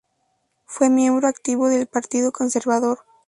[0.65, 3.05] Fue miembro activo del Partido Conservador.